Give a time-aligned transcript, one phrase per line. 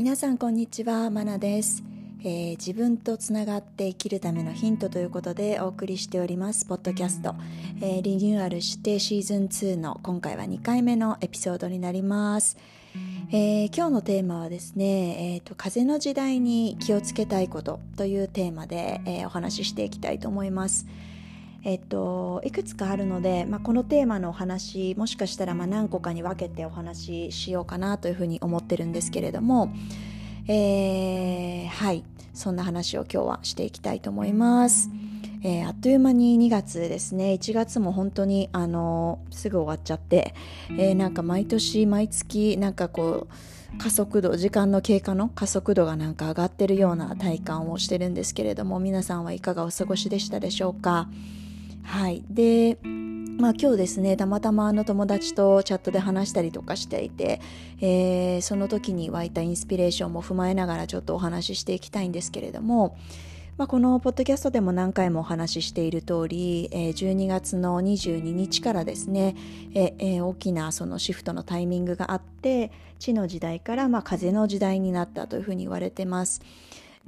[0.00, 1.84] 皆さんこんにちはマナです、
[2.20, 7.34] えー、自分とつながって生きるためのヒントということでお送りしておりますポッドキャスト、
[7.82, 12.56] えー、リニューアルしてシーズン2の今回は2回目のエピソードになります、
[13.30, 20.86] えー、今日のテーマはですね、えーと、風の時代に気をつけたいことというテーマで、えお話ししていきたいと思います。
[21.62, 29.72] えっと、いくつかあるので、まあ、このテーマのお話もしかしたらま何個かに分けてお話ししようかなというふうに思ってるんですけれども、
[30.48, 34.88] えー、はいそんな話を今日はしていきたいと思います。
[35.42, 40.34] えー、あっという間に2月ですね1月も本当にあのすぐ終わっちゃって、
[40.70, 43.26] えー、なんか毎年毎月なんかこ
[43.74, 51.08] う加速度時間の経過の加速度がなんか上がってるような体感をしてるんですけれども皆さんはいかがお過ごしでしたでしょうか？
[51.82, 52.78] はいで
[53.40, 57.40] まあ、今日ですねたまたまあの友達とチャットで話したりとかしていて、
[57.80, 62.98] えー、その時に湧いたインスピレーションも踏まえながらちょっとお話ししていきたいんですけれども、
[63.56, 69.34] まあ、このポッドキャストでも何回もお話ししている通り、えー、12月の22日からですね、
[69.74, 76.42] えー、大きなそのシフトのタイミングがあって地の時代からま風の時代になったというふうに言われてます。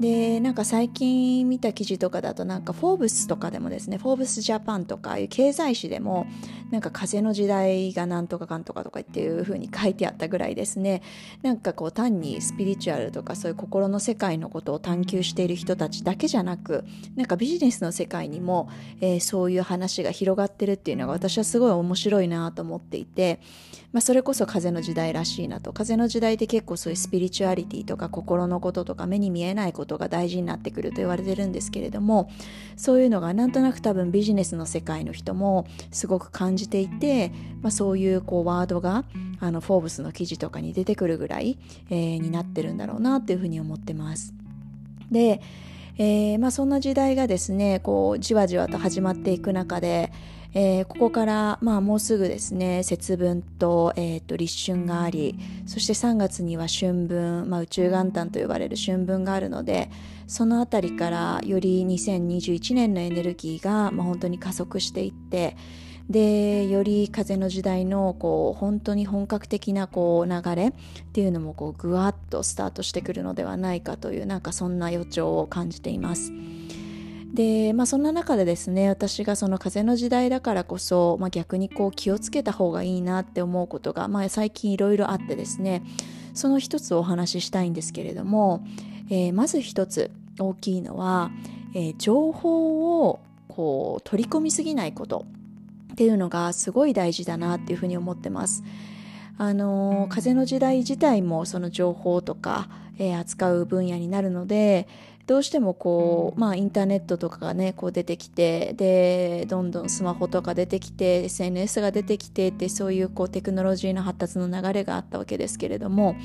[0.02, 6.26] でなんか最近見た記事とかだとなんかフォーブスとかでもですねフォーブスジャパンとかいう経済誌でも
[6.72, 11.02] なんか風の時代がなんとかかんとかとかっていう風に書いてあったぐらいですね。
[11.42, 23.38] なんかこう単にスピリチュアルとかそういう心の世界のことを探求している人たちだけじゃなくなんかビジネスの世界にも、えー、そういう話が広がってるっていうのが私はすごい面白いなと思っていて、
[23.92, 25.74] まあ、それこそ風の時代らしいなと。
[25.74, 32.30] 風の時代って結構そういうスピリチュアリティとか心のこととか目に見えないことことが大事になってくると言われてるんですけれども
[32.76, 39.04] そういうのがなんとなく多分ビジネスの世界の人もすごく感じていて、まあ、そういうこうワードが
[39.40, 41.58] あのフォーブスの記事とかに出てくるぐらい、
[41.90, 44.34] えー、になってるんだろうなっていうふうに思ってます。
[45.10, 45.42] で
[45.98, 50.12] えーまあ、そんな時代がですねこうじわじわと始まっていく中で、
[50.54, 59.90] えー、ここから、まあ、もうすぐですね節分と,、えーと、立春がありそして3月には春分、まあ、宇宙元旦と呼ばれる春分があるので
[60.26, 65.56] その辺りからより2021年のエネルギーが、まあ、本当に加速していって
[66.10, 70.72] でより風の時代のこう本当に本格的なこう流れっ
[71.12, 76.32] ていうのもこうぐわっとスタートしてくるのではないかというなんかそんな予兆を感じています。
[77.34, 85.82] で、まあ、そんな中でですね私がその風の時代だからこそ、まあ、逆にこう気をつけた方がいいなって思うことが、まあ、最近いろいろあってですね
[86.34, 88.64] その一つお話ししたいんですけれども、
[89.08, 91.30] えー、まず一つ大きいのは、
[91.74, 95.24] えー、情報をこう取り込みすぎないこと
[95.92, 98.64] っていうのがすごい大事だなっていうふうに思ってます。
[99.38, 104.86] あの風の時代自体もその情報とか、えー、扱う分野になるので
[105.26, 116.16] どうしてもこう、まあ、インターネットとかがねこう出てきてでどんどんスマホとか出てきて SNS が出てきてってそういうこうテクノロジーの発達の流れがあったわけですけれども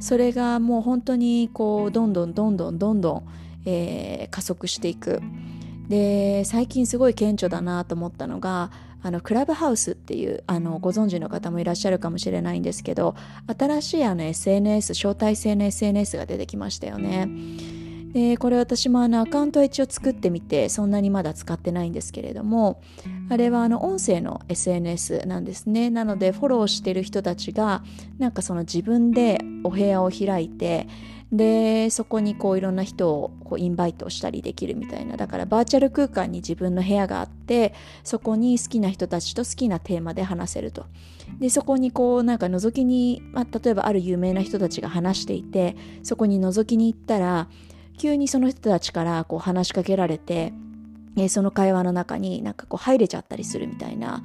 [0.00, 3.28] それがもう本当にこうどんどんどんどんどんどん、
[3.64, 5.20] えー、加速していく。
[5.88, 8.72] で最近すごい顕著だなと思ったのが
[9.02, 13.14] あのクラブハウスっていうあのご存知の方もいらっしゃるかもしれないんですけど
[13.56, 17.28] 新しいあの SNS 招待制の SNS が出てきましたよね。
[18.12, 22.80] でこれ私もあのアカウントは一応作ってみてそんなにまだ使ってないんですけれども
[23.28, 27.84] あれはあの音声の SNS なんですねなのでフォローしてる人たちが
[28.18, 30.88] なんかその自分でお部屋を開いて
[31.32, 35.16] でそこにこういろんな人をこうインバイトしたりできるみたいな。
[35.16, 40.86] だからバーチャル空間に自分の部屋があってそこに好きな人たちと好きなテーマで話せると。
[41.40, 47.48] でそこにこうなんか覗きに、まあ、例えばある有名な人たちが話していてそこに覗きに行ったら
[47.98, 50.52] 急にその人たちからこう話しかけられて、
[51.16, 54.22] え、その会話の中になんかこう入れちゃったりするみたいな、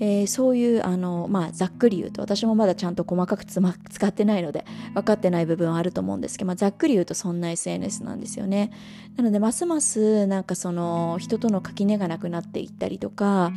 [0.00, 8.70] えー、そういうあの、まあ、ざっくり言うと私もまだちゃんと細かくつ、ま、使ってないので分かってない部分はあると思うんですけど、まあ、ざっくり言うとそんな SNS なんですよね。
[9.16, 13.52] なのでますますなんかその人との垣根がなくなっていったりとか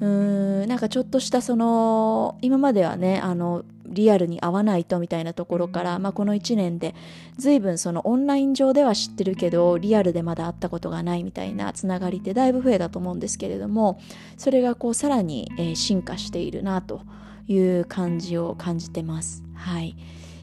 [0.00, 6.94] うーんなんかちょっとしたその今まではねあのリアルに会わないとみたいなところから、まあ、この1年で
[7.36, 14.00] 随分そのオンライン上では知ってるけどリアルでまだ会ったことがないみたいなつながりってだいぶ増えたと思うんですけれども
[14.36, 17.02] それがこうさらに、えー、進化しているなと
[17.46, 19.42] いう感じを感じてます。
[19.54, 19.96] はい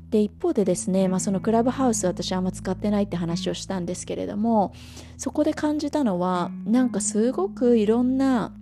[0.10, 4.74] で一方でですね、まあ、そのクラブハウス私あんま使ってないって話をしたんですけれども
[5.18, 8.54] そこで感じたのはなんかすごくいろんな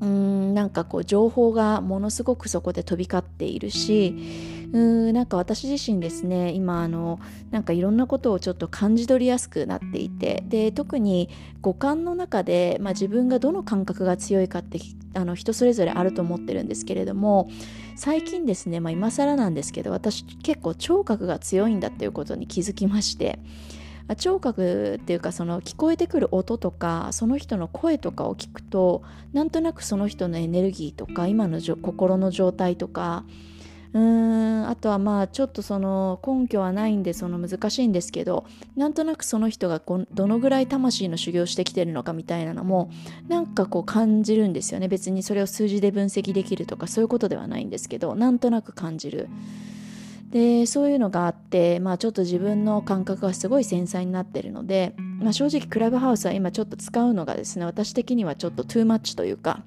[0.00, 4.14] うんなんかこう情報がものすごくそこで飛び交っているし
[4.72, 7.18] うんなんか私自身ですね今あの
[7.50, 11.30] なんかいろんなことをちょっと感じ取りやすくなっていてで特に
[11.62, 14.78] 五感の中で、まあ、自分がどの感覚が強いかって
[15.14, 17.48] あの人それぞれあると思ってるんですけれども
[17.96, 23.38] 最近ですね、まあ、今更なんですけど私結構聴覚が強いんだっていうことに気づきまして
[24.14, 33.24] 聴覚っていうかその聞こえてくる音とかその人の声とかを聞くとなんとなくその人のエネルギーとか今の心の状態とか
[33.92, 38.44] うーんあとはまあちょっとその根拠はないんでその難しいんですけど
[38.76, 39.80] なんとなくその人が
[40.12, 42.90] どのぐらい魂の修行してきてるのかみたいなのも
[43.28, 49.28] なんかこう感じるんですよね別にそれを数字で分析できるとかそういうことではないんですけどなんとなく感じる。
[50.36, 59.62] でそういうのがあって、まあ、ちょっと自分の感覚がすごい繊細になってるので、まあ、正直クラブハウスは今ちょっと使うのがですね私的にはちょっとトゥーマッチというか、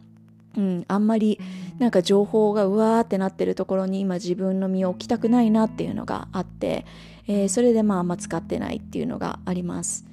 [0.56, 1.40] うん、あんまり
[1.80, 6.86] なんか情報がうわーってなってるところに今自分の身を置きたくないなっていうのがあって、
[7.28, 10.09] えー、それでまああんま使ってないっていうのがあります。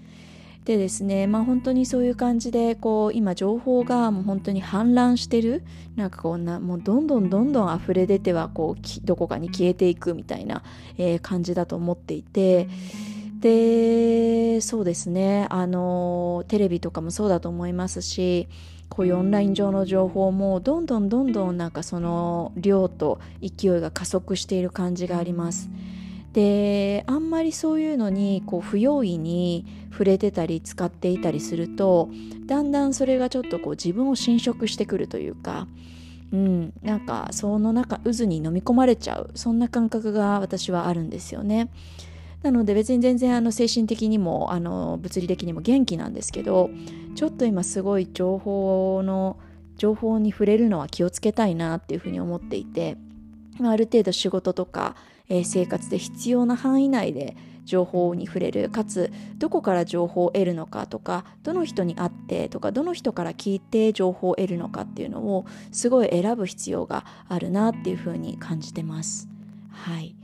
[0.66, 5.62] でですねまあ本当にそういう感じでこう今情報がもう本当に氾濫してる。
[5.94, 10.62] なんかこんなもうどんどんどんどん溢れ出てはこうどこかに消えていくみたいな、
[10.98, 12.68] えー、感じだと思っていて。
[13.40, 15.46] でそうですね。
[15.50, 18.48] あのテレビとかもそうだと思いますし
[18.88, 25.68] こういうオンライン上の情報もどんどんどんどんなんかその量と勢いが加速している感じがあります。
[26.36, 32.10] であんまりそういうのにこう不用意に触れてたり使っていたりすると
[32.44, 35.66] だんだんそれがちょっとこう自分を侵食してくるというか、
[36.34, 41.70] うん、なんかその中渦に飲み込まれちゃうそんな感覚が私はあるんですよね。
[42.42, 46.68] なので別に全然あの精神的にもあの物理的にも元気なんですけど
[47.14, 49.38] ちょっと今すごい情報の
[49.78, 52.98] 情報に触れるのは気をつけたいなっていうふうに思っていて
[53.58, 54.96] ある程度仕事とか
[55.28, 57.36] えー、生活で必要な範囲内で
[57.66, 69.28] 情報に触れるかつどこから情報を得るのかとかどの人に会ってとかどの人から聞いて情報を得るのかっていうのをすごい選ぶ必要があるなっていうふうに感じてます。
[69.70, 70.14] はい。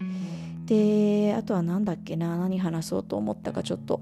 [0.64, 4.00] であとは何だっけな何話そうと思ったかちょっと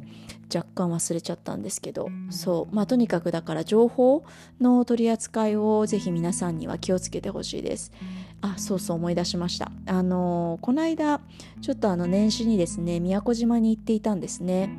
[0.54, 2.10] 若干忘れちゃったんですけど。
[2.28, 2.74] そう。
[2.74, 4.24] まあとにかくだから情報
[4.60, 7.92] の取り扱いをぜひ皆さんには気をつけてほしいです。
[8.42, 9.70] あそうそう思い出しました。
[9.86, 11.20] あのこの間
[11.60, 14.70] ちょっとあの年始にですね宮古島に行っていたんですね。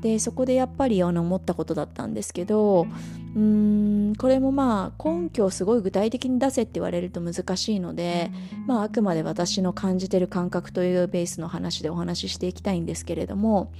[0.00, 2.86] でそこでやっぱりあの思ったことだったんですけど
[3.34, 8.30] うーんこれもまあ根拠をすごい具体的に出せって言われると難しいので、
[8.66, 13.72] まあ、あくまで私の感じてる感覚というベースの話でお話ししていきたいんですけれども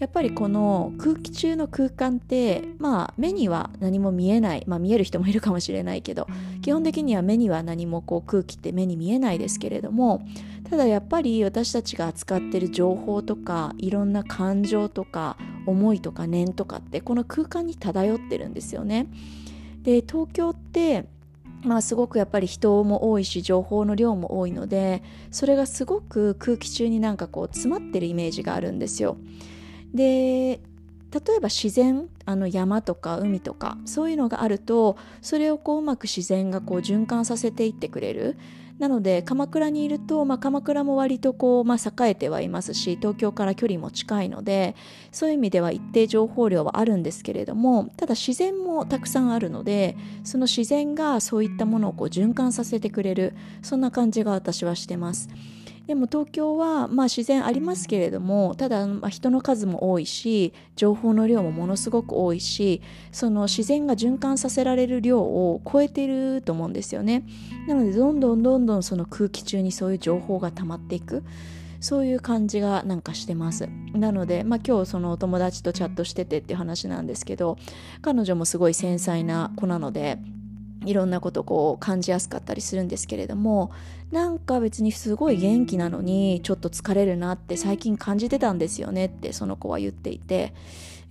[0.00, 6.26] やっぱりこの空気中の空間ってまあ目には何も見えないまあ見える人もいるかもしれないけど
[6.62, 10.26] 基本的には目には何もこう空気って目に見えないですけれども
[10.70, 15.36] ただやっぱり私たちが扱ってる情報とかいろんな感情とか
[15.66, 19.06] 思いとか念とかってこの空間に漂ってるんですよね。
[19.82, 21.04] で東京って
[21.62, 29.18] まあすごくやっぱり人も多いし情報の量も多いのでそれがすごく空気中になんかこう詰まってるイメージがあるんですよ。
[29.94, 30.60] で
[31.12, 38.36] 例えば自然あの山とか海とかそういうのがあるとそれをこううまく自然がこう循環させていってくれる。
[38.78, 44.74] なので鎌倉にいると、まあ、鎌倉も割とこう、まあ、栄えてはいますし東京から距離も近いので
[45.12, 53.34] そういう意味では一定情報量はあるんですけれどもただ自然もたくさんあるのでその自然がそういったものをこう循環させてくれる。
[53.60, 55.28] そんな感じが私はしてます。
[55.90, 62.80] でも東京はまあ自然ありますけれどもただま人の数も多いし情報の量もものすごく多いし
[63.10, 67.24] その自然が循環させられる量を超えていると思うんですよね。
[67.66, 71.24] なのでどんどんどんどんその空気中にそういう情報が溜まっていく。
[71.80, 73.66] そういう感じがなんかしてます。
[73.94, 77.56] なので、まあ、今日そのお友達とチャットしててっていう話なんですけど
[78.02, 80.18] 彼女もすごい繊細な子なので
[80.84, 83.70] いろんなことこう感じやすかったりするんですけれども
[84.10, 90.54] なんか別にすごい元気なのにちょっと疲れるなって最近感じてたんですよねってその子は言っていて、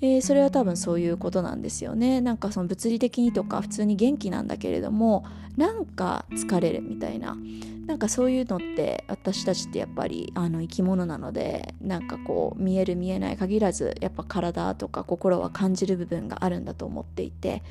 [0.01, 2.19] えー、それは多分そういうことなんですよね。
[2.19, 7.37] なんかその物理的にとか普通に元気なんだけれどもなんか疲れるみたいな。
[7.85, 17.63] なんかそういうのって私たちってやっぱりあの生き物なのでなんかこう見える見えない限らずやっぱ体とか心は感じる部分があるんだと思っていて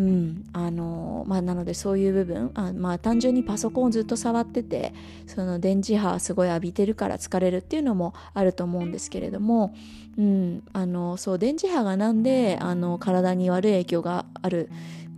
[0.00, 0.44] うん。
[0.54, 4.94] あのまあ、なのでそういう部分あ、まあ、単純にパソコンをずっと触ってて
[5.26, 9.74] その電磁波すごい浴びてるから疲れるっていうのもあると思うんですけれども、
[10.18, 14.70] うん、あのそう電磁波がなんであの体に悪い影響がある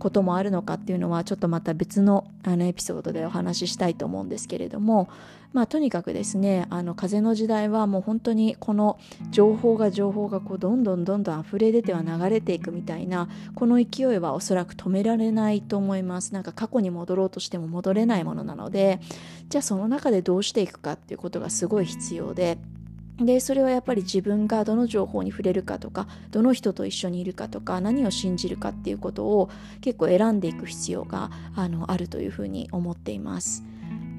[0.03, 5.07] こともあるのかっていうのはちょっとまた別のあのエピソードでお話ししたいと思うんですけれども
[5.53, 8.99] まあとにかくですねあの風の時代はもう本当にこの
[9.31, 16.33] 情報が情報がこうどんどんどんどん溢れ出ては流れていくみたいなこの勢いはおそらく止められないと思います。
[16.33, 18.99] なんか過去に戻ろうとしても戻れないものなので
[19.47, 22.57] じゃあその中でどうしていくかっていうことがすごい必要で
[23.19, 29.49] でそれはやっぱり自分がどの情報に触れるかとかどの人と一緒にいるかとか何を信じるかっていうことを
[29.81, 33.63] 結構選んでいく必要があのあるというふうに思っています。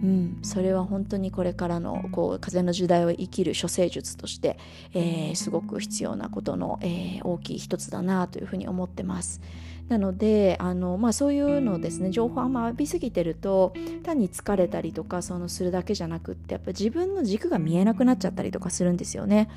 [0.03, 4.59] うん、それは本当にこれからのこう風の時代を生きる処世術として、
[4.93, 9.41] えー、すごく必要なことの、えー、大きい一つだなというふうに思ってます。
[9.89, 19.51] なのであの、まあ、そういうのですね情報あんま浴びすぎてると単に疲れたりとかそのするだけじゃなくってやっぱ自分の軸が見えなくなっちゃったりとかするんですよね。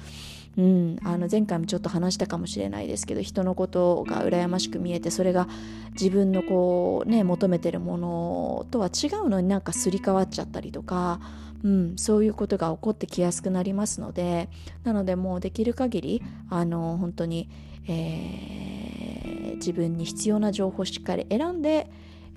[0.57, 5.47] うん、あの前回もちょっと話したかもしれないですけど人のことが羨ましく見えてそれが
[5.91, 11.19] 自分のこうね求めてるものとは違うのになんかすり替わっちゃったりとか、
[11.63, 14.49] うん、そういうことが起こってきやすくなりますので
[14.83, 17.49] なのでもうできる限りあの本当に、
[17.87, 21.89] えー、自分に必要な情報をしっかり選んで、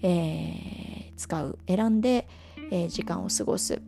[0.02, 2.28] えー、使う選んで、
[2.71, 3.80] えー、時間を過ごすっ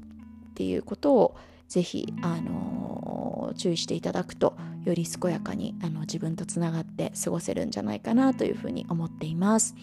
[0.55, 1.37] ていうことを
[1.69, 4.55] ぜひ、あの注意していただくと
[4.85, 9.75] より健やかにあの自分とつながって過ごせるんじゃないかなというふうに思っています。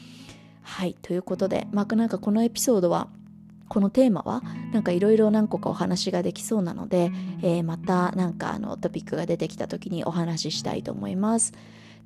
[0.62, 3.08] はいということで、まあ、なんかこのエピソードは
[3.70, 7.12] このテーマはなんかいろいろ何個かお話ができそうなので、
[7.42, 11.54] えー、またなんかあのトピックが出てきた時にお話ししたいと思います。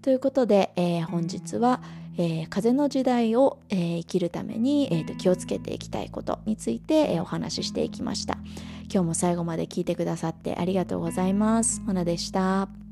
[0.01, 1.81] ということで、えー、本日は、
[2.17, 8.37] えー、風の時代を、えー、生きるために、えーと、気をつけていきたいことについて、えお話ししていきました。
[8.93, 11.81] 今日も最後まで聞いてくださってありがとうございます。
[11.85, 12.82] モナでした。